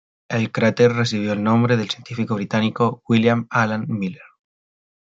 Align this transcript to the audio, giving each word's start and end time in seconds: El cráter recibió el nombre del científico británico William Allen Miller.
El 0.29 0.51
cráter 0.51 0.93
recibió 0.93 1.31
el 1.33 1.43
nombre 1.43 1.77
del 1.77 1.87
científico 1.91 2.33
británico 2.33 3.03
William 3.07 3.45
Allen 3.51 3.85
Miller. 3.87 4.23